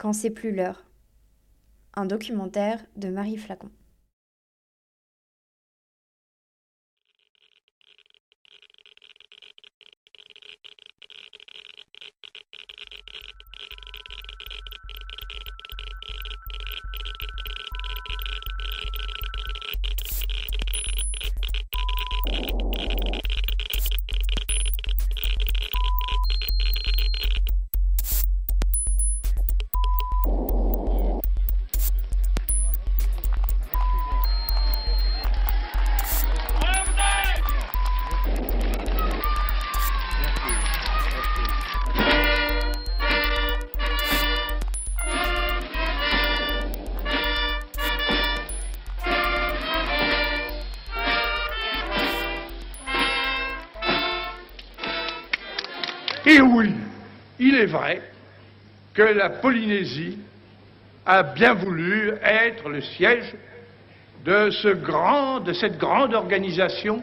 Quand 0.00 0.14
c'est 0.14 0.30
plus 0.30 0.50
l'heure. 0.50 0.86
Un 1.92 2.06
documentaire 2.06 2.82
de 2.96 3.10
Marie 3.10 3.36
Flacon. 3.36 3.68
Et 56.30 56.40
oui, 56.40 56.72
il 57.40 57.56
est 57.56 57.66
vrai 57.66 58.00
que 58.94 59.02
la 59.02 59.30
Polynésie 59.30 60.16
a 61.04 61.24
bien 61.24 61.54
voulu 61.54 62.12
être 62.22 62.68
le 62.68 62.80
siège 62.80 63.34
de, 64.24 65.40
de 65.40 65.52
cette 65.52 65.76
grande 65.76 66.14
organisation 66.14 67.02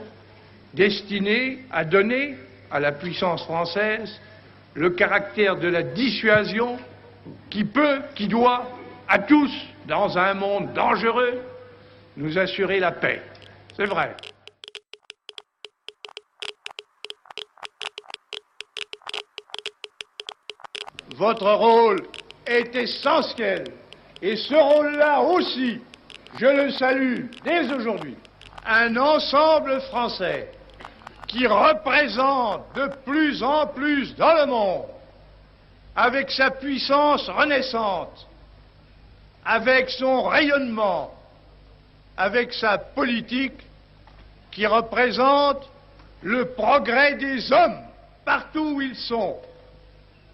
destinée 0.73 1.59
à 1.71 1.83
donner 1.83 2.37
à 2.71 2.79
la 2.79 2.93
puissance 2.93 3.43
française 3.43 4.17
le 4.75 4.91
caractère 4.91 5.57
de 5.57 5.67
la 5.67 5.83
dissuasion 5.83 6.77
qui 7.49 7.65
peut, 7.65 7.99
qui 8.15 8.29
doit, 8.29 8.71
à 9.09 9.19
tous, 9.19 9.51
dans 9.87 10.17
un 10.17 10.35
monde 10.35 10.71
dangereux, 10.71 11.41
nous 12.15 12.37
assurer 12.37 12.79
la 12.79 12.93
paix. 12.93 13.21
C'est 13.75 13.87
vrai. 13.87 14.15
Votre 21.17 21.51
rôle 21.51 22.05
est 22.45 22.75
essentiel. 22.75 23.73
Et 24.21 24.35
ce 24.35 24.53
rôle-là 24.53 25.21
aussi, 25.21 25.81
je 26.37 26.45
le 26.45 26.71
salue 26.71 27.25
dès 27.43 27.71
aujourd'hui. 27.73 28.15
Un 28.65 28.95
ensemble 28.97 29.81
français 29.81 30.49
qui 31.27 31.45
représente 31.47 32.73
de 32.75 32.89
plus 33.05 33.41
en 33.41 33.67
plus 33.67 34.15
dans 34.15 34.33
le 34.33 34.45
monde, 34.45 34.85
avec 35.95 36.31
sa 36.31 36.51
puissance 36.51 37.27
renaissante, 37.29 38.27
avec 39.43 39.89
son 39.89 40.23
rayonnement, 40.23 41.13
avec 42.15 42.53
sa 42.53 42.77
politique 42.77 43.59
qui 44.51 44.65
représente 44.65 45.67
le 46.21 46.45
progrès 46.45 47.15
des 47.15 47.51
hommes 47.51 47.81
partout 48.23 48.73
où 48.75 48.81
ils 48.81 48.95
sont, 48.95 49.37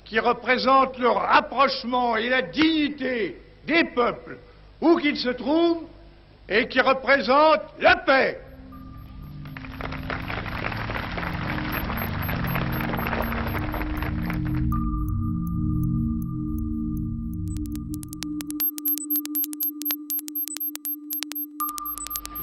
qui 0.06 0.20
représente 0.20 0.98
le 0.98 1.10
rapprochement 1.10 2.16
et 2.18 2.30
la 2.30 2.42
dignité 2.42 3.42
des 3.66 3.84
peuples, 3.84 4.38
où 4.82 4.98
qu'ils 4.98 5.18
se 5.18 5.30
trouvent, 5.30 5.84
et 6.50 6.68
qui 6.68 6.82
représente 6.82 7.62
la 7.80 7.96
paix. 7.96 8.40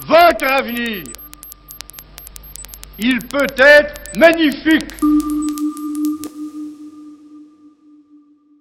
Votre 0.07 0.51
avenir, 0.51 1.03
il 2.99 3.19
peut 3.27 3.47
être 3.57 4.17
magnifique. 4.17 4.91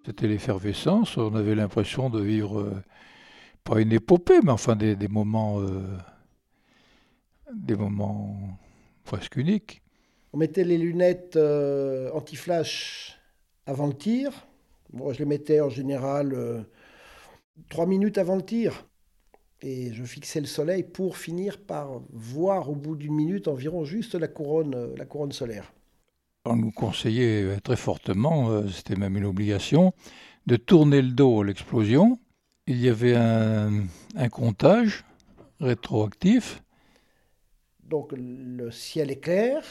C'était 0.07 0.29
l'effervescence, 0.29 1.19
on 1.19 1.35
avait 1.35 1.55
l'impression 1.55 2.09
de 2.09 2.21
vivre, 2.21 2.61
euh, 2.61 2.83
pas 3.65 3.81
une 3.81 3.93
épopée, 3.93 4.41
mais 4.43 4.51
enfin 4.51 4.75
des, 4.75 4.97
moments, 5.09 5.61
euh, 5.61 5.99
des 7.55 7.77
moments 7.77 8.59
presque 9.05 9.37
uniques. 9.37 9.83
On 10.33 10.39
mettait 10.39 10.65
les 10.65 10.79
lunettes 10.79 11.37
euh, 11.37 12.11
anti-flash 12.13 13.21
avant 13.67 13.89
le 13.89 13.93
tir. 13.93 14.47
Moi, 14.93 15.13
je 15.13 15.19
les 15.19 15.27
mettais 15.27 15.61
en 15.61 15.69
général 15.69 16.65
trois 17.69 17.87
minutes 17.87 18.17
avant 18.17 18.37
le 18.37 18.43
tir. 18.43 18.87
Et 19.61 19.93
je 19.93 20.05
fixais 20.05 20.41
le 20.41 20.47
soleil 20.47 20.83
pour 20.83 21.19
finir 21.19 21.61
par 21.61 22.01
voir 22.11 22.71
au 22.71 22.75
bout 22.75 22.97
d'une 22.97 23.15
minute 23.15 23.47
environ 23.49 23.85
juste 23.85 24.15
la 24.15 24.29
couronne, 24.29 24.95
la 24.97 25.05
couronne 25.05 25.33
solaire. 25.33 25.73
On 26.47 26.57
nous 26.57 26.73
conseillait 26.73 27.43
euh, 27.43 27.61
très 27.61 27.77
fortement, 27.77 28.49
euh, 28.49 28.67
c'était 28.69 28.97
même 28.97 29.17
une 29.17 29.27
obligation, 29.27 29.93
de 30.47 30.57
tourner 30.57 31.03
le 31.03 31.11
dos 31.11 31.43
à 31.43 31.45
l'explosion. 31.45 32.19
Il 32.67 32.81
y 32.81 32.89
avait 32.89 33.15
un, 33.15 33.89
comptage 34.31 35.05
rétroactif. 35.61 36.63
Donc 37.83 38.13
le 38.17 38.71
ciel 38.71 39.11
est 39.11 39.21
clair, 39.21 39.63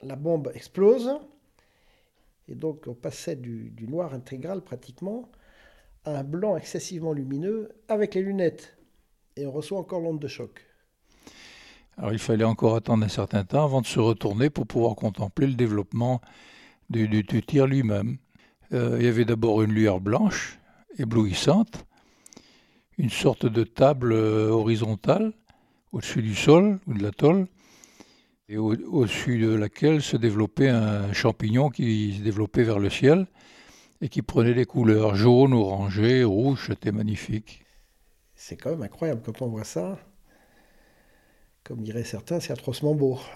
la 0.00 0.14
bombe 0.14 0.52
explose, 0.54 1.10
et 2.48 2.54
donc 2.54 2.84
on 2.86 2.94
passait 2.94 3.36
du 3.36 3.86
noir 3.88 4.14
intégral 4.14 4.62
pratiquement 4.62 5.28
à 6.04 6.18
un 6.18 6.24
blanc 6.24 6.56
excessivement 6.56 7.12
lumineux 7.12 7.70
avec 7.88 8.14
les 8.14 8.22
lunettes. 8.22 8.76
Et 9.36 9.46
on 9.46 9.52
reçoit 9.52 9.78
encore 9.78 10.00
l'onde 10.00 10.20
de 10.20 10.28
choc. 10.28 10.71
Alors 11.98 12.12
il 12.12 12.18
fallait 12.18 12.44
encore 12.44 12.74
attendre 12.76 13.04
un 13.04 13.08
certain 13.08 13.44
temps 13.44 13.64
avant 13.64 13.80
de 13.80 13.86
se 13.86 14.00
retourner 14.00 14.50
pour 14.50 14.66
pouvoir 14.66 14.96
contempler 14.96 15.46
le 15.46 15.54
développement 15.54 16.20
du, 16.90 17.08
du- 17.08 17.22
du 17.22 17.42
tir 17.42 17.66
lui-même. 17.66 18.18
Euh, 18.72 18.96
il 18.98 19.04
y 19.04 19.08
avait 19.08 19.24
d'abord 19.24 19.62
une 19.62 19.72
lueur 19.72 20.00
blanche, 20.00 20.58
éblouissante, 20.98 21.84
une 22.98 23.10
sorte 23.10 23.46
de 23.46 23.64
table 23.64 24.12
euh, 24.12 24.48
horizontale 24.48 25.32
au-dessus 25.92 26.22
du 26.22 26.34
sol 26.34 26.80
ou 26.86 26.94
de 26.94 27.02
l'atoll, 27.02 27.46
et 28.48 28.56
au- 28.56 28.74
au-dessus 28.74 29.38
de 29.38 29.50
laquelle 29.54 30.00
se 30.00 30.16
développait 30.16 30.70
un 30.70 31.12
champignon 31.12 31.68
qui 31.68 32.16
se 32.16 32.22
développait 32.22 32.62
vers 32.62 32.78
le 32.78 32.88
ciel 32.90 33.26
et 34.00 34.08
qui 34.08 34.22
prenait 34.22 34.54
des 34.54 34.64
couleurs 34.64 35.14
jaune, 35.14 35.52
orangé, 35.52 36.24
rouge, 36.24 36.64
c'était 36.68 36.92
magnifique. 36.92 37.64
C'est 38.34 38.56
quand 38.56 38.70
même 38.70 38.82
incroyable 38.82 39.22
quand 39.24 39.42
on 39.42 39.48
voit 39.48 39.64
ça. 39.64 39.98
Comme 41.64 41.82
diraient 41.82 42.04
certains, 42.04 42.40
c'est 42.40 42.52
atrocement 42.52 42.94
beau. 42.94 43.18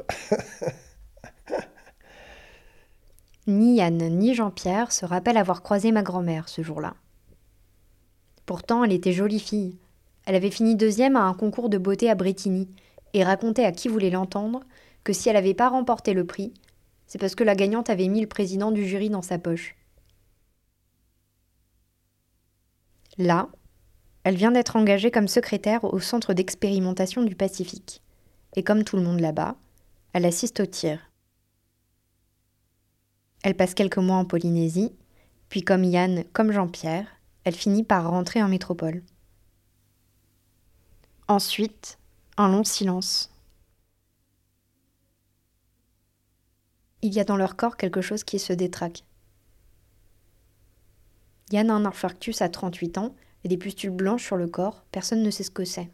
Ni 3.47 3.76
Yann 3.76 3.97
ni 3.97 4.34
Jean-Pierre 4.34 4.91
se 4.91 5.06
rappellent 5.06 5.37
avoir 5.37 5.62
croisé 5.62 5.92
ma 5.92 6.03
grand-mère 6.03 6.48
ce 6.48 6.62
jour-là. 6.62 6.94
Pourtant, 8.44 8.82
elle 8.82 8.92
était 8.92 9.12
jolie 9.12 9.38
fille. 9.38 9.78
Elle 10.25 10.34
avait 10.34 10.50
fini 10.50 10.75
deuxième 10.75 11.14
à 11.14 11.22
un 11.22 11.34
concours 11.34 11.69
de 11.69 11.78
beauté 11.78 12.10
à 12.10 12.16
Bretigny 12.16 12.69
et 13.14 13.22
racontait 13.22 13.64
à 13.64 13.70
qui 13.70 13.87
voulait 13.87 14.10
l'entendre 14.10 14.64
que 15.04 15.12
si 15.12 15.28
elle 15.28 15.37
n'avait 15.37 15.54
pas 15.54 15.69
remporté 15.69 16.12
le 16.12 16.26
prix, 16.26 16.53
c'est 17.06 17.19
parce 17.19 17.37
que 17.37 17.44
la 17.44 17.54
gagnante 17.54 17.88
avait 17.88 18.08
mis 18.08 18.20
le 18.20 18.26
président 18.26 18.72
du 18.72 18.84
jury 18.84 19.10
dans 19.10 19.22
sa 19.22 19.38
poche. 19.38 19.76
Là, 23.19 23.49
elle 24.25 24.34
vient 24.34 24.50
d'être 24.50 24.75
engagée 24.75 25.12
comme 25.12 25.29
secrétaire 25.29 25.84
au 25.84 26.00
centre 26.00 26.34
d'expérimentation 26.34 27.22
du 27.22 27.37
Pacifique. 27.37 28.02
Et 28.56 28.62
comme 28.62 28.85
tout 28.85 28.97
le 28.97 29.03
monde 29.03 29.20
là-bas, 29.20 29.56
elle 30.12 30.25
assiste 30.25 30.61
au 30.61 30.67
tir. 30.67 31.11
Elle 33.43 33.55
passe 33.55 33.75
quelques 33.75 33.99
mois 33.99 34.17
en 34.17 34.25
Polynésie, 34.25 34.97
puis 35.49 35.62
comme 35.62 35.85
Yann, 35.85 36.25
comme 36.32 36.53
Jean-Pierre, 36.53 37.06
elle 37.44 37.55
finit 37.55 37.85
par 37.85 38.11
rentrer 38.11 38.43
en 38.43 38.49
métropole. 38.49 39.03
Ensuite, 41.29 41.99
un 42.37 42.49
long 42.49 42.64
silence. 42.64 43.31
Il 47.03 47.12
y 47.12 47.20
a 47.20 47.25
dans 47.25 47.37
leur 47.37 47.56
corps 47.56 47.76
quelque 47.76 48.00
chose 48.00 48.25
qui 48.25 48.38
se 48.38 48.53
détraque. 48.53 49.05
Yann 51.53 51.70
a 51.70 51.75
un 51.75 51.85
infarctus 51.85 52.43
à 52.43 52.49
38 52.49 52.99
ans 52.99 53.14
et 53.44 53.49
des 53.49 53.58
pustules 53.58 53.91
blanches 53.91 54.25
sur 54.25 54.37
le 54.37 54.49
corps, 54.49 54.82
personne 54.91 55.23
ne 55.23 55.31
sait 55.31 55.44
ce 55.44 55.50
que 55.50 55.64
c'est. 55.64 55.91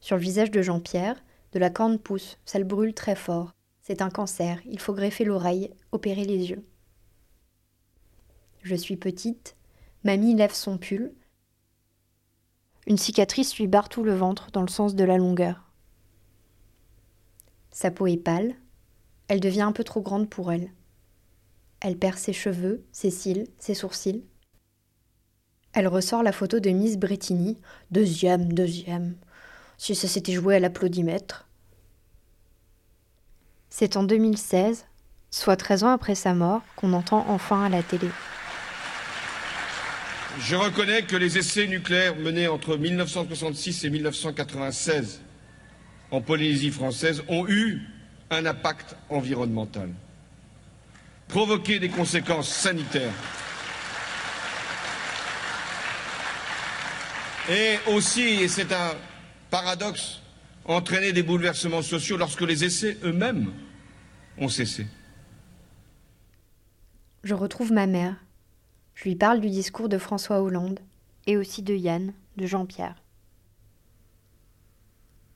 Sur 0.00 0.16
le 0.16 0.22
visage 0.22 0.50
de 0.50 0.62
Jean-Pierre, 0.62 1.22
de 1.52 1.58
la 1.58 1.70
corne 1.70 1.98
pousse, 1.98 2.38
ça 2.44 2.58
le 2.58 2.64
brûle 2.64 2.94
très 2.94 3.16
fort. 3.16 3.54
C'est 3.82 4.02
un 4.02 4.10
cancer, 4.10 4.60
il 4.66 4.78
faut 4.78 4.94
greffer 4.94 5.24
l'oreille, 5.24 5.70
opérer 5.90 6.24
les 6.24 6.50
yeux. 6.50 6.64
Je 8.62 8.76
suis 8.76 8.96
petite, 8.96 9.56
Mamie 10.04 10.34
lève 10.34 10.52
son 10.52 10.78
pull. 10.78 11.12
Une 12.86 12.98
cicatrice 12.98 13.56
lui 13.56 13.68
barre 13.68 13.88
tout 13.88 14.02
le 14.02 14.14
ventre 14.14 14.50
dans 14.50 14.62
le 14.62 14.68
sens 14.68 14.96
de 14.96 15.04
la 15.04 15.16
longueur. 15.16 15.70
Sa 17.70 17.90
peau 17.90 18.06
est 18.06 18.16
pâle. 18.16 18.54
Elle 19.28 19.40
devient 19.40 19.62
un 19.62 19.72
peu 19.72 19.84
trop 19.84 20.02
grande 20.02 20.28
pour 20.28 20.52
elle. 20.52 20.70
Elle 21.80 21.96
perd 21.96 22.18
ses 22.18 22.32
cheveux, 22.32 22.84
ses 22.92 23.10
cils, 23.10 23.46
ses 23.58 23.74
sourcils. 23.74 24.24
Elle 25.72 25.88
ressort 25.88 26.22
la 26.22 26.32
photo 26.32 26.60
de 26.60 26.70
Miss 26.70 26.98
Brettini. 26.98 27.58
Deuxième, 27.90 28.52
deuxième. 28.52 29.16
Si 29.82 29.96
ça 29.96 30.06
s'était 30.06 30.34
joué 30.34 30.54
à 30.54 30.60
l'applaudimètre. 30.60 31.48
C'est 33.68 33.96
en 33.96 34.04
2016, 34.04 34.86
soit 35.32 35.56
13 35.56 35.82
ans 35.82 35.90
après 35.90 36.14
sa 36.14 36.34
mort, 36.34 36.62
qu'on 36.76 36.92
entend 36.92 37.26
enfin 37.28 37.64
à 37.64 37.68
la 37.68 37.82
télé. 37.82 38.06
Je 40.38 40.54
reconnais 40.54 41.02
que 41.02 41.16
les 41.16 41.36
essais 41.36 41.66
nucléaires 41.66 42.14
menés 42.14 42.46
entre 42.46 42.76
1966 42.76 43.82
et 43.82 43.90
1996 43.90 45.20
en 46.12 46.20
Polynésie 46.20 46.70
française 46.70 47.24
ont 47.26 47.48
eu 47.48 47.82
un 48.30 48.46
impact 48.46 48.94
environnemental, 49.08 49.90
provoqué 51.26 51.80
des 51.80 51.88
conséquences 51.88 52.50
sanitaires 52.50 53.10
et 57.50 57.78
aussi, 57.88 58.44
et 58.44 58.46
c'est 58.46 58.72
un 58.72 58.94
paradoxe, 59.52 60.22
entraîné 60.64 61.12
des 61.12 61.22
bouleversements 61.22 61.82
sociaux 61.82 62.16
lorsque 62.16 62.40
les 62.40 62.64
essais 62.64 62.96
eux-mêmes 63.04 63.52
ont 64.38 64.48
cessé. 64.48 64.86
Je 67.22 67.34
retrouve 67.34 67.70
ma 67.70 67.86
mère. 67.86 68.16
Je 68.94 69.04
lui 69.04 69.14
parle 69.14 69.40
du 69.40 69.50
discours 69.50 69.90
de 69.90 69.98
François 69.98 70.40
Hollande 70.40 70.80
et 71.26 71.36
aussi 71.36 71.60
de 71.62 71.74
Yann, 71.74 72.14
de 72.38 72.46
Jean-Pierre. 72.46 72.96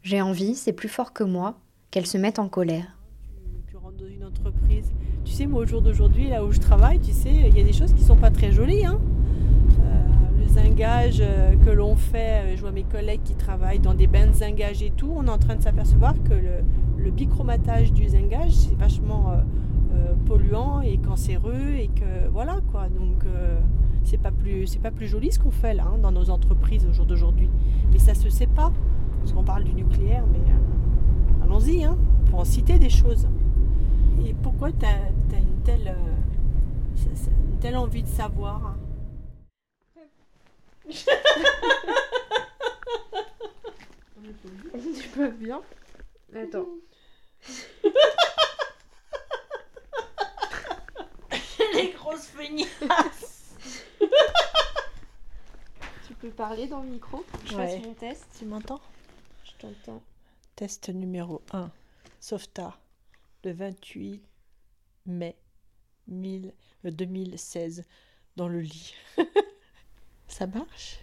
J'ai 0.02 0.22
envie, 0.22 0.54
c'est 0.54 0.72
plus 0.72 0.88
fort 0.88 1.12
que 1.12 1.22
moi, 1.22 1.60
qu'elle 1.90 2.06
se 2.06 2.16
mette 2.16 2.38
en 2.38 2.48
colère. 2.48 2.96
Tu, 3.68 3.76
rentres 3.76 3.98
dans 3.98 4.08
une 4.08 4.24
entreprise. 4.24 4.92
Tu 5.26 5.32
sais, 5.32 5.46
moi, 5.46 5.60
au 5.60 5.66
jour 5.66 5.82
d'aujourd'hui, 5.82 6.30
là 6.30 6.42
où 6.42 6.52
je 6.52 6.60
travaille, 6.60 7.00
tu 7.00 7.12
sais, 7.12 7.34
il 7.34 7.56
y 7.56 7.60
a 7.60 7.64
des 7.64 7.74
choses 7.74 7.92
qui 7.92 8.02
sont 8.02 8.16
pas 8.16 8.30
très 8.30 8.50
jolies. 8.50 8.86
Hein 8.86 8.98
euh, 10.56 10.62
le 10.62 10.68
zingage 10.68 11.18
euh, 11.20 11.54
que 11.64 11.70
l'on 11.70 11.96
fait, 11.96 12.42
euh, 12.42 12.56
je 12.56 12.60
vois 12.60 12.72
mes 12.72 12.84
collègues 12.84 13.22
qui 13.24 13.34
travaillent 13.34 13.78
dans 13.78 13.94
des 13.94 14.06
bains 14.06 14.26
de 14.26 14.84
et 14.84 14.92
tout, 14.96 15.12
on 15.14 15.26
est 15.26 15.30
en 15.30 15.38
train 15.38 15.56
de 15.56 15.62
s'apercevoir 15.62 16.14
que 16.22 16.34
le, 16.34 16.62
le 16.98 17.10
bichromatage 17.10 17.92
du 17.92 18.08
zingage, 18.08 18.52
c'est 18.52 18.76
vachement 18.76 19.32
polluant 20.26 20.82
et 20.82 20.98
cancéreux 20.98 21.74
et 21.78 21.88
que 21.88 22.28
voilà 22.30 22.58
quoi. 22.70 22.88
Donc 22.88 23.24
c'est 24.04 24.18
pas 24.18 24.30
plus 24.30 24.66
c'est 24.66 24.78
pas 24.80 24.90
plus 24.90 25.06
joli 25.06 25.32
ce 25.32 25.38
qu'on 25.38 25.50
fait 25.50 25.72
là 25.74 25.84
hein, 25.86 25.98
dans 26.02 26.12
nos 26.12 26.30
entreprises 26.30 26.86
au 26.86 26.92
jour 26.92 27.06
d'aujourd'hui. 27.06 27.48
Mais 27.92 27.98
ça 27.98 28.14
se 28.14 28.28
sait 28.28 28.46
pas 28.46 28.72
parce 29.26 29.34
qu'on 29.34 29.42
parle 29.42 29.64
du 29.64 29.74
nucléaire, 29.74 30.24
mais 30.30 30.38
euh, 30.38 31.44
allons-y, 31.44 31.82
hein, 31.82 31.96
pour 32.30 32.38
en 32.38 32.44
citer 32.44 32.78
des 32.78 32.90
choses. 32.90 33.26
Et 34.24 34.34
pourquoi 34.34 34.70
tu 34.70 34.86
as, 34.86 35.36
une, 35.36 35.62
telle, 35.64 35.88
euh, 35.88 37.08
une 37.50 37.58
telle 37.58 37.76
envie 37.76 38.04
de 38.04 38.08
savoir 38.08 38.76
Tu 44.94 45.08
peux 45.14 45.30
bien 45.30 45.62
Attends. 46.34 46.66
Les 51.74 51.90
grosses 51.92 52.26
feignasses 52.26 53.54
Tu 56.06 56.14
peux 56.14 56.30
parler 56.30 56.66
dans 56.66 56.82
le 56.82 56.88
micro 56.88 57.24
Je 57.44 57.54
fasse 57.54 57.78
mon 57.82 57.94
test. 57.94 58.26
Tu 58.38 58.44
m'entends 58.44 58.80
t'entends. 59.58 60.02
Test 60.54 60.88
numéro 60.88 61.42
1. 61.52 61.70
Softa, 62.20 62.78
le 63.44 63.52
28 63.52 64.22
mai 65.06 65.36
2016, 66.84 67.80
euh, 67.80 67.82
dans 68.36 68.48
le 68.48 68.60
lit. 68.60 68.94
Ça 70.36 70.46
marche? 70.46 70.98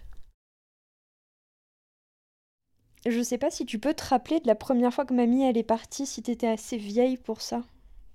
Je 3.04 3.20
sais 3.20 3.36
pas 3.36 3.50
si 3.50 3.66
tu 3.66 3.80
peux 3.80 3.92
te 3.92 4.04
rappeler 4.04 4.38
de 4.38 4.46
la 4.46 4.54
première 4.54 4.94
fois 4.94 5.04
que 5.04 5.12
mamie 5.12 5.42
elle 5.42 5.58
est 5.58 5.64
partie, 5.64 6.06
si 6.06 6.22
t'étais 6.22 6.46
assez 6.46 6.76
vieille 6.76 7.16
pour 7.16 7.40
ça. 7.40 7.64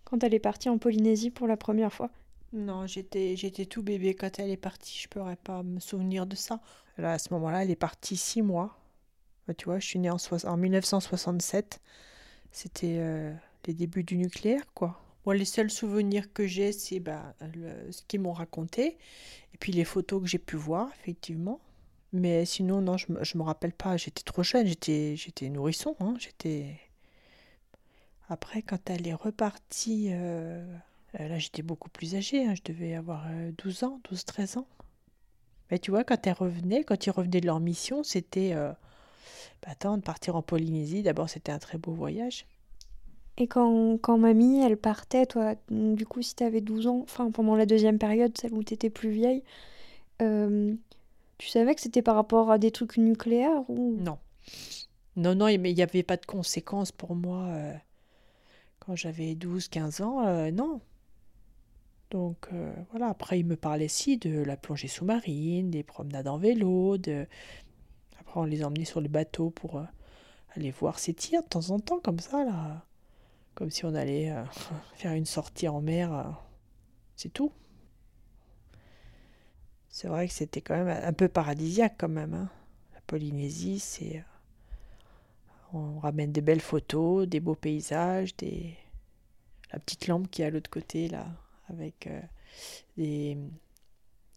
Quand 0.06 0.24
elle 0.24 0.34
est 0.34 0.40
partie 0.40 0.70
en 0.70 0.78
Polynésie 0.78 1.30
pour 1.30 1.46
la 1.46 1.58
première 1.58 1.92
fois. 1.92 2.10
Non, 2.54 2.88
j'étais 2.88 3.36
j'étais 3.36 3.66
tout 3.66 3.84
bébé 3.84 4.14
quand 4.14 4.40
elle 4.40 4.50
est 4.50 4.56
partie, 4.56 4.98
je 4.98 5.10
pourrais 5.10 5.36
pas 5.36 5.62
me 5.62 5.82
souvenir 5.82 6.26
de 6.26 6.38
ça. 6.38 6.62
Là, 6.98 7.12
à 7.12 7.20
ce 7.20 7.34
moment-là, 7.34 7.64
elle 7.64 7.72
est 7.72 7.76
partie 7.76 8.16
six 8.16 8.42
mois. 8.42 8.80
Bah, 9.46 9.54
tu 9.54 9.66
vois, 9.66 9.80
je 9.80 9.88
suis 9.88 10.00
née 10.00 10.10
en, 10.10 10.18
en 10.46 10.58
1967. 10.58 11.82
C'était 12.54 12.96
euh, 13.00 13.34
les 13.68 13.74
débuts 13.74 14.06
du 14.06 14.16
nucléaire, 14.16 14.64
quoi. 14.74 15.02
Moi, 15.26 15.36
les 15.36 15.46
seuls 15.46 15.70
souvenirs 15.70 16.32
que 16.34 16.48
j'ai, 16.48 16.72
c'est 16.72 17.00
bah, 17.00 17.36
ce 17.92 18.02
qu'ils 18.08 18.22
m'ont 18.22 18.34
raconté. 18.34 18.98
Puis 19.60 19.72
les 19.72 19.84
photos 19.84 20.22
que 20.22 20.28
j'ai 20.28 20.40
pu 20.40 20.56
voir, 20.56 20.90
effectivement. 21.00 21.60
Mais 22.12 22.46
sinon, 22.46 22.82
non, 22.82 22.98
je 22.98 23.12
ne 23.12 23.38
me 23.38 23.44
rappelle 23.44 23.74
pas. 23.74 23.98
J'étais 23.98 24.24
trop 24.24 24.44
jeune. 24.44 24.66
J'étais, 24.66 25.50
nourrisson. 25.50 25.96
Hein. 26.00 26.16
J'étais... 26.20 26.80
Après, 28.30 28.62
quand 28.62 28.90
elle 28.90 29.08
est 29.08 29.14
repartie, 29.14 30.10
euh, 30.12 30.64
là, 31.14 31.40
j'étais 31.40 31.62
beaucoup 31.64 31.90
plus 31.90 32.16
âgée. 32.16 32.46
Hein. 32.46 32.54
Je 32.56 32.62
devais 32.72 32.96
avoir 32.96 33.28
12 33.58 33.84
euh, 33.84 33.86
ans, 33.88 34.02
12-13 34.12 34.60
ans. 34.60 34.68
Mais 35.72 35.80
tu 35.80 35.92
vois, 35.92 36.04
quand 36.04 36.26
elle 36.26 36.34
revenait, 36.34 36.84
quand 36.84 37.06
ils 37.06 37.12
revenaient 37.12 37.42
de 37.42 37.46
leur 37.46 37.60
mission, 37.60 38.04
c'était 38.04 38.56
bah, 39.62 39.72
attends, 39.72 39.98
de 39.98 40.02
partir 40.04 40.36
en 40.36 40.42
Polynésie, 40.42 41.04
d'abord 41.04 41.30
c'était 41.30 41.52
un 41.52 41.60
très 41.60 41.78
beau 41.78 41.92
voyage. 41.92 42.46
Et 43.40 43.48
quand, 43.48 43.98
quand 44.02 44.18
mamie, 44.18 44.60
elle 44.60 44.76
partait, 44.76 45.26
toi, 45.26 45.56
du 45.70 46.06
coup, 46.06 46.22
si 46.22 46.36
tu 46.36 46.44
avais 46.44 46.60
12 46.60 46.88
ans, 46.88 47.00
enfin 47.04 47.32
pendant 47.32 47.56
la 47.56 47.66
deuxième 47.66 47.98
période, 47.98 48.38
celle 48.38 48.54
où 48.54 48.64
tu 48.64 48.74
étais 48.74 48.90
plus 48.90 49.12
vieille, 49.12 49.44
euh, 50.22 50.76
tu 51.38 51.48
savais 51.48 51.74
que 51.74 51.80
c'était 51.80 52.02
par 52.02 52.16
rapport 52.16 52.52
à 52.52 52.58
des 52.58 52.72
trucs 52.72 52.98
nucléaires 52.98 53.64
ou? 53.70 53.96
Non. 53.98 54.18
Non, 55.16 55.36
non, 55.36 55.46
mais 55.58 55.72
il 55.72 55.76
n'y 55.76 55.82
avait 55.82 56.04
pas 56.04 56.18
de 56.18 56.26
conséquences 56.26 56.92
pour 56.92 57.16
moi 57.16 57.46
euh, 57.48 57.74
quand 58.80 58.98
j'avais 58.98 59.36
12-15 59.36 60.04
ans, 60.04 60.28
euh, 60.28 60.52
non. 60.52 60.82
Donc 62.12 62.50
voilà, 62.90 63.10
après 63.10 63.40
il 63.40 63.46
me 63.46 63.56
parlait 63.56 63.88
si 63.88 64.18
de 64.18 64.42
la 64.42 64.58
plongée 64.58 64.88
sous-marine, 64.88 65.70
des 65.70 65.84
promenades 65.84 66.28
en 66.28 66.40
vélo, 66.40 66.98
de, 66.98 67.28
on 68.34 68.46
les 68.46 68.64
emmenait 68.64 68.86
sur 68.86 69.00
le 69.00 69.08
bateau 69.08 69.52
pour 69.52 69.80
aller 70.56 70.72
voir 70.72 70.98
ces 70.98 71.14
tirs 71.14 71.44
de 71.44 71.48
temps 71.48 71.70
en 71.70 71.80
temps, 71.80 72.00
comme 72.00 72.20
ça, 72.20 72.44
là. 72.44 72.84
Comme 73.60 73.70
si 73.70 73.84
on 73.84 73.94
allait 73.94 74.32
euh, 74.32 74.44
faire 74.96 75.12
une 75.12 75.26
sortie 75.26 75.68
en 75.68 75.82
mer. 75.82 76.14
Euh. 76.14 76.24
c'est 77.18 77.28
tout. 77.32 77.52
C'est 79.90 80.08
vrai 80.08 80.30
que 80.30 80.34
c'était 80.34 80.62
quand 80.62 80.78
même 80.78 81.04
un 81.04 81.14
peu 81.14 81.28
paradisiaque, 81.28 81.96
quand 81.98 82.10
même. 82.10 82.34
Hein. 82.34 82.50
La 82.94 83.02
Polynésie, 83.02 83.80
c'est. 83.80 84.24
On 85.74 86.00
ramène 86.00 86.32
des 86.32 86.42
belles 86.42 86.62
photos, 86.62 87.28
des 87.28 87.42
beaux 87.42 87.56
paysages, 87.56 88.36
des. 88.38 88.78
La 89.74 89.80
petite 89.80 90.08
lampe 90.08 90.32
qui 90.32 90.42
est 90.42 90.46
à 90.46 90.50
l'autre 90.50 90.70
côté, 90.70 91.10
là, 91.10 91.28
avec 91.68 92.10
des 92.98 93.38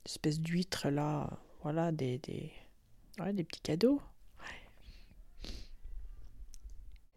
espèces 0.05 0.41
d'huîtres, 0.41 0.91
là. 0.91 1.31
Voilà, 1.63 1.93
des, 1.93 2.19
des 2.19 2.53
des 3.33 3.45
petits 3.45 3.61
cadeaux. 3.61 4.01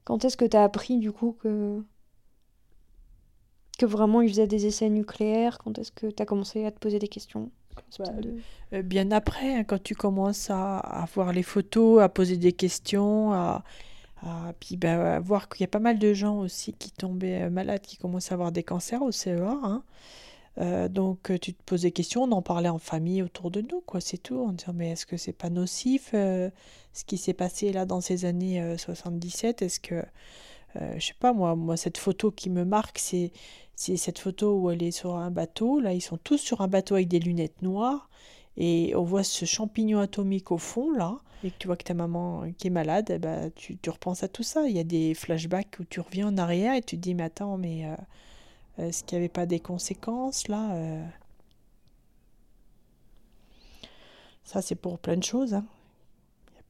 Quand 0.04 0.24
est-ce 0.24 0.38
que 0.38 0.46
tu 0.46 0.56
as 0.56 0.64
appris 0.64 1.00
du 1.00 1.12
coup 1.12 1.36
que 1.42 1.84
que 3.78 3.86
vraiment 3.86 4.22
ils 4.22 4.30
faisaient 4.30 4.48
des 4.48 4.66
essais 4.66 4.90
nucléaires 4.90 5.58
Quand 5.60 5.78
est-ce 5.80 5.92
que 5.92 6.08
tu 6.08 6.22
as 6.22 6.26
commencé 6.26 6.66
à 6.66 6.72
te 6.72 6.80
poser 6.80 7.00
des 7.00 7.08
questions 7.08 7.52
bah, 8.00 8.06
euh, 8.74 8.82
Bien 8.82 9.12
après, 9.12 9.56
hein, 9.56 9.64
quand 9.64 9.82
tu 9.82 9.96
commences 9.96 10.50
à, 10.50 10.78
à, 10.78 11.06
voir 11.06 11.34
les 11.34 11.44
photos, 11.44 12.02
à 12.02 12.10
poser 12.10 12.38
des 12.38 12.54
questions, 12.54 13.34
à, 13.34 13.64
à 14.24 14.54
puis 14.60 14.78
bah, 14.78 15.20
voir 15.20 15.50
qu'il 15.50 15.62
y 15.62 15.66
a 15.66 15.68
pas 15.70 15.80
mal 15.80 16.00
de 16.00 16.14
gens 16.14 16.40
aussi 16.40 16.74
qui 16.74 16.92
tombaient 16.92 17.44
euh, 17.44 17.50
malades, 17.50 17.82
qui 17.82 17.98
commencent 17.98 18.32
à 18.32 18.36
avoir 18.36 18.52
des 18.52 18.64
cancers 18.64 19.02
au 19.02 19.12
CEA. 19.12 19.60
Hein. 19.64 19.84
Euh, 20.58 20.88
donc 20.88 21.32
tu 21.42 21.54
te 21.54 21.62
poses 21.64 21.82
des 21.82 21.92
questions, 21.92 22.24
on 22.24 22.32
en 22.32 22.42
parlait 22.42 22.70
en 22.70 22.80
famille 22.80 23.22
autour 23.22 23.52
de 23.52 23.62
nous, 23.62 23.82
quoi, 23.82 24.00
c'est 24.00 24.18
tout, 24.18 24.40
en 24.40 24.54
disant 24.54 24.72
mais 24.74 24.92
est-ce 24.92 25.06
que 25.06 25.18
c'est 25.18 25.34
pas 25.34 25.50
nocif 25.50 26.12
euh, 26.14 26.50
ce 26.94 27.04
qui 27.04 27.18
s'est 27.18 27.34
passé 27.34 27.74
là 27.74 27.86
dans 27.86 28.00
ces 28.00 28.24
années 28.24 28.78
77 28.78 29.62
Est-ce 29.62 29.82
que, 29.82 30.02
je 30.98 31.06
sais 31.08 31.14
pas 31.20 31.34
moi, 31.34 31.56
moi 31.56 31.78
cette 31.78 31.98
photo 31.98 32.32
qui 32.32 32.50
me 32.50 32.66
marque, 32.66 33.00
c'est 33.00 33.32
c'est 33.76 33.98
cette 33.98 34.20
photo 34.20 34.58
où 34.60 34.72
elle 34.72 34.84
est 34.84 34.92
sur 34.92 35.16
un 35.16 35.32
bateau, 35.32 35.80
là 35.80 35.94
ils 35.94 36.02
sont 36.02 36.18
tous 36.18 36.38
sur 36.38 36.62
un 36.62 36.68
bateau 36.68 36.96
avec 36.96 37.08
des 37.08 37.20
lunettes 37.20 37.62
noires, 37.62 38.10
et 38.58 38.94
on 38.96 39.04
voit 39.04 39.24
ce 39.24 39.46
champignon 39.46 40.00
atomique 40.00 40.52
au 40.52 40.58
fond 40.58 40.92
là, 40.92 41.18
et 41.44 41.52
que 41.52 41.56
tu 41.60 41.68
vois 41.68 41.78
que 41.78 41.84
ta 41.84 41.94
maman 41.94 42.44
qui 42.58 42.68
est 42.68 42.70
malade, 42.72 43.10
eh 43.10 43.20
ben, 43.20 43.52
tu, 43.56 43.78
tu 43.78 43.90
repenses 43.90 44.24
à 44.24 44.28
tout 44.30 44.44
ça, 44.44 44.68
il 44.68 44.76
y 44.76 44.80
a 44.80 44.84
des 44.84 45.14
flashbacks 45.14 45.78
où 45.80 45.84
tu 45.86 46.00
reviens 46.00 46.28
en 46.30 46.38
arrière 46.38 46.76
et 46.76 46.82
tu 46.82 46.96
te 46.98 47.02
dis 47.02 47.16
mais 47.16 47.24
attends 47.24 47.58
mais 47.58 47.84
est-ce 48.78 49.04
qu'il 49.04 49.18
n'y 49.18 49.26
avait 49.26 49.30
pas 49.34 49.46
des 49.46 49.60
conséquences 49.60 50.48
là 50.48 50.74
euh? 50.76 51.06
Ça, 54.46 54.62
c'est 54.62 54.76
pour 54.76 55.00
plein 55.00 55.18
de 55.18 55.24
choses. 55.24 55.54
Hein. 55.56 55.66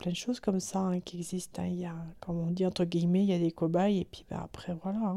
Plein 0.05 0.11
de 0.11 0.17
choses 0.17 0.39
comme 0.39 0.59
ça 0.59 0.81
hein, 0.81 0.99
qui 0.99 1.17
existent. 1.17 1.63
Hein. 1.63 1.67
Il 1.67 1.79
y 1.79 1.85
a, 1.87 1.95
comme 2.19 2.37
on 2.37 2.51
dit 2.51 2.63
entre 2.63 2.85
guillemets, 2.85 3.23
il 3.23 3.29
y 3.31 3.33
a 3.33 3.39
des 3.39 3.51
cobayes 3.51 4.01
et 4.01 4.05
puis 4.05 4.23
ben, 4.29 4.37
après, 4.37 4.77
voilà. 4.83 5.15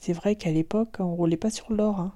C'est 0.00 0.14
vrai 0.14 0.34
qu'à 0.36 0.50
l'époque, 0.50 0.96
on 1.00 1.14
roulait 1.14 1.36
pas 1.36 1.50
sur 1.50 1.70
l'or. 1.70 2.12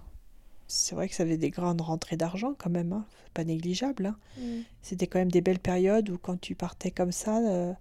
C'est 0.67 0.95
vrai 0.95 1.11
que 1.11 1.15
ça 1.15 1.25
avait 1.25 1.37
des 1.37 1.51
grandes 1.51 1.83
rentrées 1.83 2.17
d'argent 2.17 2.55
quand 2.57 2.71
même, 2.71 3.05
pas 3.35 3.45
négligeable. 3.45 4.15
Mm. 4.39 4.61
C'était 4.81 5.07
quand 5.09 5.19
même 5.19 5.31
des 5.31 5.43
belles 5.43 5.59
périodes 5.59 6.09
où 6.09 6.17
quand 6.17 6.41
tu 6.41 6.55
partais 6.55 6.93
comme 6.93 7.13
ça, 7.13 7.47
euh, 7.47 7.75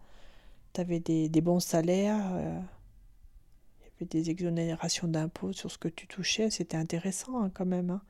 tu 0.74 0.82
avais 0.82 1.00
des, 1.00 1.30
bons 1.40 1.62
salaires. 1.62 2.30
Euh, 2.34 2.60
des 4.02 4.30
exonérations 4.30 5.08
d'impôts 5.08 5.54
sur 5.54 5.72
ce 5.72 5.78
que 5.78 5.88
tu 5.88 6.08
touchais, 6.08 6.50
c'était 6.50 6.76
intéressant 6.76 7.42
hein, 7.42 7.52
quand 7.54 7.66
même. 7.66 7.90
Hein. 7.90 8.02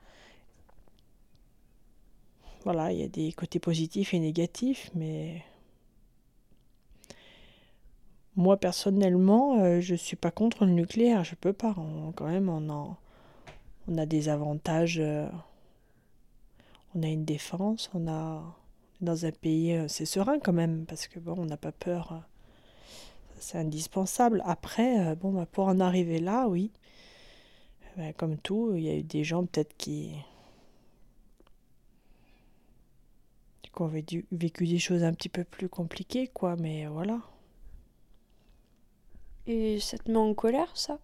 Voilà, 2.66 2.90
il 2.90 2.98
y 2.98 3.04
a 3.04 3.08
des 3.08 3.30
côtés 3.32 3.60
positifs 3.60 4.12
et 4.12 4.18
négatifs, 4.18 4.90
mais 4.96 5.44
moi 8.34 8.56
personnellement, 8.56 9.60
euh, 9.60 9.80
je 9.80 9.94
suis 9.94 10.16
pas 10.16 10.32
contre 10.32 10.64
le 10.64 10.72
nucléaire, 10.72 11.22
je 11.22 11.36
peux 11.36 11.52
pas. 11.52 11.76
quand 12.16 12.26
même, 12.26 12.48
on, 12.48 12.96
on 13.86 13.98
a 13.98 14.04
des 14.04 14.28
avantages. 14.28 14.98
Euh, 14.98 15.28
on 16.96 17.04
a 17.04 17.06
une 17.06 17.24
défense, 17.24 17.88
on 17.94 18.08
a 18.08 18.42
dans 19.00 19.26
un 19.26 19.30
pays, 19.30 19.72
euh, 19.72 19.86
c'est 19.86 20.04
serein 20.04 20.40
quand 20.40 20.52
même, 20.52 20.86
parce 20.86 21.06
que 21.06 21.20
bon, 21.20 21.36
on 21.38 21.46
n'a 21.46 21.56
pas 21.56 21.70
peur 21.70 22.24
c'est 23.38 23.58
indispensable. 23.58 24.42
Après, 24.44 25.14
bon, 25.14 25.30
bah, 25.32 25.46
pour 25.46 25.68
en 25.68 25.78
arriver 25.78 26.18
là, 26.18 26.48
oui. 26.48 26.72
Bah, 27.96 28.12
comme 28.14 28.38
tout, 28.38 28.72
il 28.74 28.82
y 28.82 28.90
a 28.90 28.94
eu 28.96 29.04
des 29.04 29.22
gens 29.22 29.46
peut-être 29.46 29.76
qui, 29.76 30.16
qui 33.76 33.82
ont 33.82 33.88
vécu 34.32 34.66
des 34.66 34.78
choses 34.78 35.04
un 35.04 35.12
petit 35.12 35.28
peu 35.28 35.44
plus 35.44 35.68
compliquées, 35.68 36.28
quoi, 36.28 36.56
mais 36.56 36.86
voilà. 36.86 37.20
Et 39.46 39.78
ça 39.80 39.98
te 39.98 40.10
met 40.10 40.16
en 40.18 40.34
colère, 40.34 40.76
ça? 40.76 40.98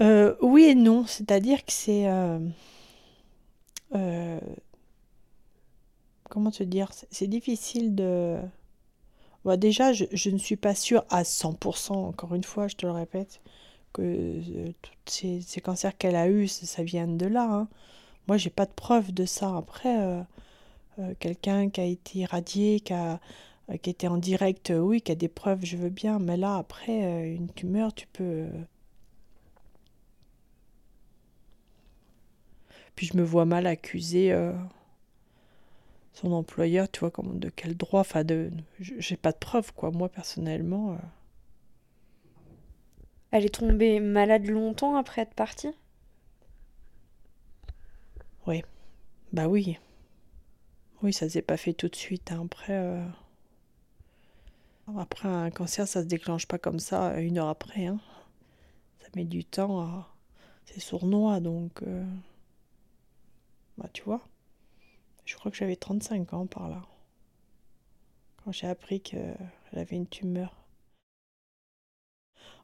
Euh, 0.00 0.36
Oui 0.42 0.64
et 0.64 0.74
non, 0.74 1.06
c'est-à-dire 1.06 1.64
que 1.64 1.72
c'est... 1.72 2.06
Euh, 3.94 4.38
comment 6.28 6.50
te 6.50 6.62
dire 6.62 6.90
C'est 7.10 7.26
difficile 7.26 7.94
de 7.94 8.38
bah, 9.44 9.56
déjà, 9.56 9.92
je, 9.92 10.30
ne 10.30 10.38
suis 10.38 10.56
pas 10.56 10.74
sûre 10.74 11.04
à 11.10 11.24
100%, 11.24 11.92
encore 11.92 12.34
une 12.34 12.44
fois, 12.44 12.68
je 12.68 12.76
te 12.76 12.86
le 12.86 12.92
répète, 12.92 13.40
que 13.92 14.02
euh, 14.02 14.72
tous 14.82 14.92
ces, 15.06 15.60
cancers 15.60 15.96
qu'elle 15.96 16.16
a 16.16 16.28
eus, 16.28 16.48
ça, 16.48 16.82
vient 16.84 17.08
de 17.08 17.26
là. 17.26 17.48
Hein. 17.50 17.68
Moi, 18.28 18.36
j'ai 18.36 18.50
pas 18.50 18.66
de 18.66 18.72
preuve 18.72 19.12
de 19.12 19.24
ça. 19.26 19.56
Après, 19.56 20.00
euh, 20.00 20.22
euh, 20.98 21.14
quelqu'un 21.18 21.70
qui 21.70 21.80
a 21.80 21.84
été 21.84 22.20
irradié, 22.20 22.80
qui 22.80 22.92
a, 22.92 23.20
qui 23.82 23.90
était 23.90 24.08
en 24.08 24.18
direct, 24.18 24.72
oui, 24.76 25.00
qui 25.02 25.12
a 25.12 25.14
des 25.14 25.28
preuves, 25.28 25.64
je 25.64 25.76
veux 25.76 25.90
bien. 25.90 26.18
Mais 26.18 26.36
là, 26.36 26.56
après, 26.56 27.30
une 27.34 27.48
tumeur, 27.52 27.94
tu 27.94 28.06
peux. 28.08 28.48
Puis 32.96 33.06
je 33.06 33.16
me 33.16 33.22
vois 33.22 33.44
mal 33.44 33.66
accuser 33.66 34.32
son 36.12 36.32
employeur, 36.32 36.90
tu 36.90 37.00
vois, 37.00 37.10
comme 37.10 37.38
de 37.38 37.48
quel 37.48 37.76
droit, 37.76 38.00
enfin, 38.00 38.24
de, 38.24 38.50
j'ai 38.78 39.16
pas 39.16 39.32
de 39.32 39.38
preuves, 39.38 39.72
quoi, 39.74 39.90
moi, 39.90 40.08
personnellement. 40.08 40.92
Euh. 40.92 40.96
Elle 43.30 43.46
est 43.46 43.54
tombée 43.54 43.98
malade 44.00 44.46
longtemps 44.46 44.96
après 44.96 45.22
être 45.22 45.34
partie? 45.34 45.70
Oui, 48.46 48.62
bah 49.32 49.48
oui. 49.48 49.78
Oui, 51.02 51.12
ça 51.12 51.28
s'est 51.28 51.42
pas 51.42 51.56
fait 51.56 51.72
tout 51.72 51.88
de 51.88 51.96
suite, 51.96 52.32
hein. 52.32 52.42
après... 52.44 52.76
Euh. 52.76 53.04
Après, 54.98 55.28
un 55.28 55.50
cancer, 55.50 55.86
ça 55.86 56.02
se 56.02 56.06
déclenche 56.06 56.46
pas 56.46 56.58
comme 56.58 56.80
ça 56.80 57.18
une 57.20 57.38
heure 57.38 57.48
après, 57.48 57.86
hein. 57.86 58.00
Ça 59.00 59.08
met 59.16 59.24
du 59.24 59.44
temps 59.44 59.80
à... 59.80 60.14
C'est 60.66 60.80
sournois, 60.80 61.40
donc... 61.40 61.82
Euh. 61.82 62.04
Bah, 63.78 63.88
tu 63.92 64.02
vois 64.02 64.22
je 65.24 65.36
crois 65.36 65.50
que 65.50 65.56
j'avais 65.56 65.76
35 65.76 66.32
ans 66.34 66.46
par 66.46 66.68
là. 66.68 66.82
Quand 68.44 68.52
j'ai 68.52 68.66
appris 68.66 69.00
qu'elle 69.00 69.36
avait 69.72 69.96
une 69.96 70.06
tumeur. 70.06 70.61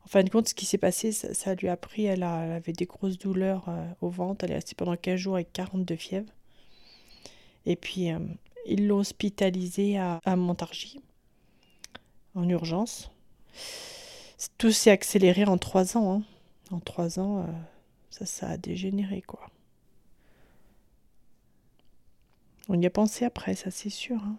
En 0.09 0.11
fin 0.11 0.25
de 0.25 0.31
compte, 0.31 0.49
ce 0.49 0.55
qui 0.55 0.65
s'est 0.65 0.79
passé, 0.79 1.13
ça, 1.13 1.55
lui 1.55 1.69
a 1.69 1.77
pris, 1.77 2.07
elle, 2.07 2.23
avait 2.23 2.73
des 2.73 2.87
grosses 2.87 3.19
douleurs 3.19 3.69
euh, 3.69 3.87
au 4.01 4.09
ventre, 4.09 4.43
elle 4.43 4.53
est 4.53 4.55
restée 4.55 4.75
pendant 4.75 4.97
15 4.97 5.17
jours 5.17 5.35
avec 5.35 5.53
42 5.53 5.97
fièvres. 5.97 6.33
Et 7.67 7.77
puis, 7.77 8.11
euh, 8.11 8.19
ils 8.65 8.87
l'ont 8.87 9.01
hospitalisée 9.01 9.99
à, 9.99 10.19
Montargis, 10.35 11.03
en 12.35 12.49
urgence. 12.49 13.11
Tout 14.57 14.71
s'est 14.71 14.91
accéléré 14.91 15.45
en 15.45 15.59
3 15.59 15.99
ans. 15.99 16.15
Hein. 16.15 16.23
En 16.71 16.81
3 16.81 17.19
ans, 17.19 17.41
euh, 17.41 17.47
ça, 18.09 18.25
ça 18.25 18.49
a 18.49 18.57
dégénéré, 18.57 19.21
quoi. 19.21 19.51
On 22.71 22.81
y 22.81 22.87
a 22.87 22.91
pensé 22.91 23.27
après, 23.27 23.55
ça 23.55 23.71
c'est 23.71 23.91
sûr. 23.91 24.17
Hein. 24.25 24.39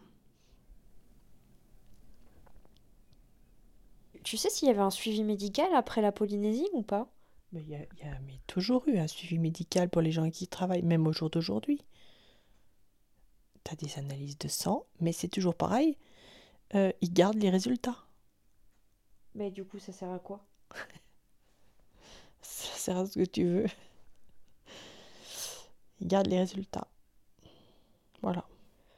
Tu 4.24 4.38
sais 4.38 4.50
s'il 4.50 4.68
y 4.68 4.72
avait 4.72 4.82
un 4.82 4.90
suivi 4.90 5.24
médical 5.24 5.70
après 5.74 6.02
la 6.02 6.12
Polynésie 6.12 6.68
ou 6.74 6.82
pas? 6.82 7.10
Il 7.54 7.68
y, 7.68 7.76
a, 7.76 7.80
toujours 8.46 8.88
eu 8.88 9.00
un 9.00 9.08
suivi 9.08 9.40
médical 9.40 9.90
pour 9.90 10.02
les 10.02 10.12
gens 10.12 10.30
qui 10.30 10.48
travaillent, 10.48 10.84
même 10.84 11.08
au 11.08 11.14
jour 11.14 11.30
d'aujourd'hui. 11.30 11.84
Tu 13.64 13.72
as 13.72 13.76
des 13.76 13.98
analyses 13.98 14.38
de 14.38 14.48
sang, 14.48 14.86
mais 15.00 15.12
c'est 15.12 15.28
toujours 15.28 15.56
pareil. 15.56 15.98
Euh, 16.76 16.92
ils 17.02 17.12
gardent 17.12 17.42
les 17.42 17.50
résultats. 17.50 17.98
Mais 19.34 19.50
du 19.50 19.66
coup, 19.66 19.80
ça 19.80 19.94
sert 19.94 20.12
à 20.12 20.20
quoi? 20.20 20.46
Ça 22.42 22.78
sert 22.78 22.98
à 22.98 23.06
ce 23.06 23.20
que 23.20 23.26
tu 23.26 23.44
veux. 23.44 23.66
Ils 26.00 26.08
gardent 26.08 26.28
les 26.28 26.40
résultats. 26.40 26.88
Voilà. 28.22 28.46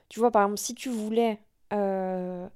Tu 0.10 0.20
vois, 0.20 0.32
par 0.32 0.44
exemple, 0.44 0.60
si 0.60 0.75
tu 0.75 0.90
voulais 0.90 1.40
euh, 1.74 2.48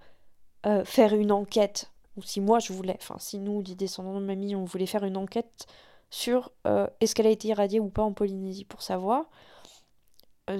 euh, 0.66 0.86
faire 0.86 1.14
une 1.16 1.32
enquête, 1.32 1.92
ou 2.18 2.22
si 2.22 2.42
moi 2.42 2.60
je 2.60 2.74
voulais, 2.74 2.98
enfin 3.00 3.18
si 3.20 3.40
nous, 3.40 3.62
les 3.62 3.76
descendants 3.76 4.20
de 4.20 4.26
mamie, 4.26 4.56
on 4.56 4.66
voulait 4.66 4.86
faire 4.86 5.04
une 5.04 5.18
enquête 5.18 5.68
sur 6.10 6.52
euh, 6.68 6.88
est-ce 7.02 7.16
qu'elle 7.16 7.28
a 7.28 7.32
été 7.32 7.50
irradiée 7.50 7.80
ou 7.80 7.90
pas 7.90 8.04
en 8.04 8.14
Polynésie 8.14 8.66
pour 8.66 8.82
savoir, 8.82 9.30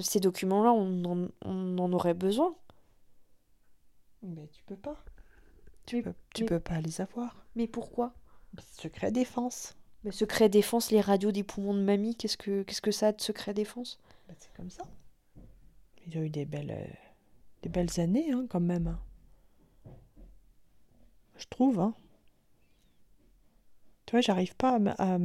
ces 0.00 0.20
documents-là, 0.20 0.72
on, 0.72 1.30
en 1.44 1.92
aurait 1.92 2.14
besoin. 2.14 2.54
Mais 4.22 4.48
tu 4.48 4.64
peux 4.64 4.76
pas. 4.76 4.96
Tu, 5.84 6.02
peux, 6.02 6.14
tu 6.34 6.44
peux 6.44 6.58
pas 6.58 6.80
les 6.80 7.00
avoir. 7.00 7.46
Mais 7.54 7.68
pourquoi? 7.68 8.12
Secret 8.58 9.12
défense. 9.12 9.76
Mais 10.02 10.10
secret 10.10 10.48
défense, 10.48 10.90
les 10.90 11.00
radios 11.00 11.30
des 11.30 11.44
poumons 11.44 11.74
de 11.74 11.82
mamie, 11.82 12.16
qu'est-ce 12.16 12.36
que, 12.36 12.62
qu'est-ce 12.62 12.82
que 12.82 12.90
ça 12.90 13.08
a 13.08 13.12
de 13.12 13.20
secret 13.20 13.54
défense? 13.54 13.98
Bah, 14.28 14.34
C'est 14.38 14.52
comme 14.54 14.70
ça. 14.70 14.84
Ils 16.06 16.18
ont 16.18 16.22
eu 16.22 16.30
des 16.30 16.44
belles, 16.44 16.72
euh, 16.72 16.92
des 17.62 17.68
belles 17.68 18.00
années, 18.00 18.32
hein, 18.32 18.46
quand 18.48 18.60
même. 18.60 18.88
Hein. 18.88 18.98
Je 21.38 21.46
trouve, 21.46 21.80
hein. 21.80 21.94
Tu 24.06 24.12
vois, 24.12 24.20
j'arrive 24.20 24.54
pas 24.54 24.78
à, 24.98 25.18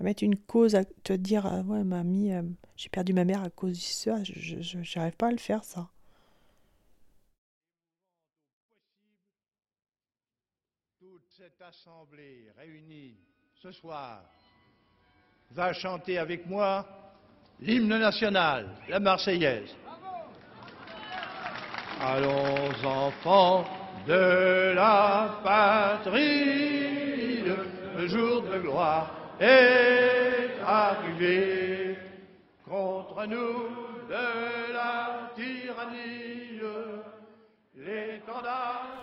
mettre 0.00 0.24
une 0.24 0.36
cause, 0.36 0.74
à 0.74 0.84
te 0.84 1.12
dire, 1.12 1.46
ah 1.46 1.60
ouais, 1.60 1.84
mamie, 1.84 2.32
euh, 2.32 2.42
j'ai 2.76 2.88
perdu 2.88 3.12
ma 3.12 3.24
mère 3.24 3.42
à 3.42 3.50
cause 3.50 3.72
de 3.72 3.76
ça. 3.78 4.24
Je 4.24 4.98
n'arrive 4.98 5.16
pas 5.16 5.28
à 5.28 5.30
le 5.30 5.38
faire, 5.38 5.62
ça. 5.62 5.88
Toute 10.98 11.22
cette 11.28 11.62
assemblée 11.62 12.50
réunie 12.56 13.14
ce 13.54 13.70
soir 13.70 14.24
va 15.52 15.72
chanter 15.72 16.18
avec 16.18 16.46
moi 16.46 16.86
l'hymne 17.60 17.98
national, 17.98 18.68
la 18.88 18.98
Marseillaise. 18.98 19.76
Allons 22.00 22.84
enfants 22.84 23.79
de 24.10 24.74
la 24.74 25.30
patrie, 25.44 27.44
le 27.96 28.08
jour 28.08 28.42
de 28.42 28.58
gloire 28.58 29.08
est 29.40 30.50
arrivé 30.66 31.96
contre 32.68 33.24
nous 33.28 33.68
de 34.08 34.72
la 34.72 35.30
tyrannie. 35.36 36.26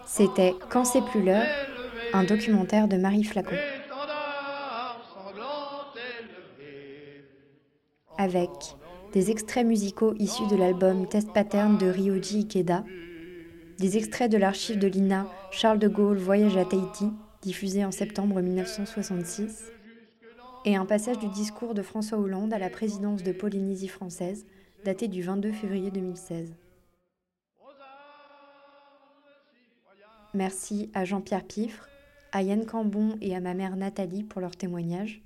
C'était 0.06 0.54
Quand 0.70 0.86
c'est 0.86 1.02
plus 1.02 1.24
l'heure, 1.24 1.48
un 2.14 2.24
documentaire 2.24 2.88
de 2.88 2.98
Marie 2.98 3.24
Flacon. 3.24 3.56
avec 8.20 8.50
des 9.14 9.30
extraits 9.30 9.66
musicaux 9.66 10.16
issus 10.18 10.48
de 10.50 10.56
l'album 10.56 11.08
Test 11.08 11.32
Pattern 11.34 11.78
de 11.78 11.88
Ryoji 11.88 12.40
Ikeda, 12.40 12.84
des 13.80 13.96
extraits 13.98 14.32
de 14.32 14.38
l'archive 14.38 14.80
de 14.80 14.88
l'INA 14.88 15.28
Charles 15.52 15.80
de 15.80 15.88
Gaulle 15.88 16.18
Voyage 16.18 16.58
à 16.58 16.66
Tahiti, 16.66 17.12
diffusé 17.42 17.86
en 17.86 17.92
septembre 17.92 18.42
1966, 18.42 19.72
et 20.66 20.76
un 20.76 20.86
passage 20.86 21.20
du 21.20 21.28
discours 21.30 21.76
de 21.76 21.84
François 21.84 22.18
Hollande 22.18 22.54
à 22.54 22.60
la 22.60 22.70
présidence 22.70 23.24
de 23.24 23.32
Polynésie 23.32 23.88
française, 23.88 24.46
daté 24.84 25.08
du 25.08 25.22
22 25.22 25.52
février 25.52 25.92
2016. 25.92 26.56
Merci 30.34 30.90
à 30.94 31.06
Jean-Pierre 31.06 31.46
Piffre, 31.46 31.88
à 32.32 32.42
Yann 32.42 32.66
Cambon 32.66 33.16
et 33.22 33.36
à 33.36 33.40
ma 33.40 33.54
mère 33.54 33.76
Nathalie 33.76 34.24
pour 34.24 34.42
leur 34.42 34.56
témoignage, 34.56 35.22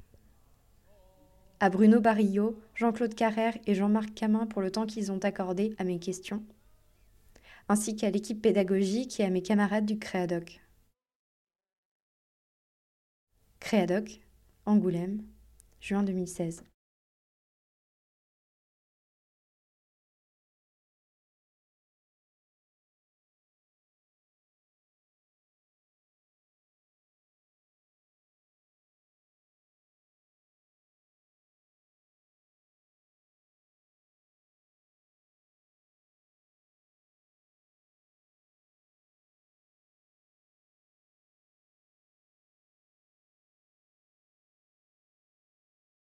à 1.61 1.69
Bruno 1.69 2.01
Barillot, 2.01 2.59
Jean-Claude 2.75 3.15
Carrère 3.15 3.57
et 3.65 3.75
Jean-Marc 3.75 4.13
Camin 4.13 4.45
pour 4.45 4.61
le 4.61 4.71
temps 4.71 4.85
qu'ils 4.85 5.11
ont 5.11 5.19
accordé 5.19 5.73
à 5.77 5.83
mes 5.83 5.99
questions, 5.99 6.43
ainsi 7.69 7.95
qu'à 7.95 8.09
l'équipe 8.09 8.41
pédagogique 8.41 9.19
et 9.19 9.25
à 9.25 9.29
mes 9.29 9.41
camarades 9.41 9.85
du 9.85 9.97
Créadoc. 9.99 10.61
Créadoc, 13.59 14.21
Angoulême, 14.65 15.23
juin 15.79 16.03
2016. 16.03 16.63